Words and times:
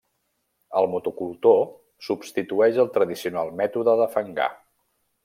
El 0.79 0.87
motocultor 0.93 1.61
substitueix 2.07 2.81
el 2.85 2.91
tradicional 2.99 3.55
mètode 3.63 3.99
de 4.01 4.09
fangar. 4.17 4.49